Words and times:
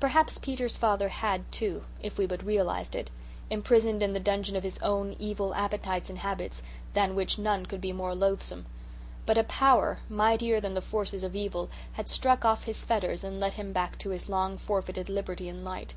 Perhaps 0.00 0.38
Peter's 0.38 0.78
father 0.78 1.10
had 1.10 1.52
too, 1.52 1.84
if 2.02 2.16
we 2.16 2.24
but 2.24 2.42
realized 2.42 2.96
it 2.96 3.10
imprisoned 3.50 4.02
in 4.02 4.14
the 4.14 4.18
dungeon 4.18 4.56
of 4.56 4.62
his 4.62 4.78
own 4.78 5.14
evil 5.18 5.52
appetites 5.54 6.08
and 6.08 6.20
habits, 6.20 6.62
than 6.94 7.14
which 7.14 7.38
none 7.38 7.66
could 7.66 7.82
be 7.82 7.92
more 7.92 8.14
loathsome. 8.14 8.64
But 9.26 9.36
a 9.36 9.44
Power, 9.44 9.98
mightier 10.08 10.62
than 10.62 10.72
the 10.72 10.80
forces 10.80 11.22
of 11.24 11.36
evil, 11.36 11.68
had 11.92 12.08
struck 12.08 12.42
off 12.42 12.64
his 12.64 12.84
fetters 12.84 13.22
and 13.22 13.38
led 13.38 13.52
him 13.52 13.74
back 13.74 13.98
to 13.98 14.08
his 14.08 14.30
long 14.30 14.56
forfeited 14.56 15.10
liberty 15.10 15.46
and 15.46 15.62
light. 15.62 15.94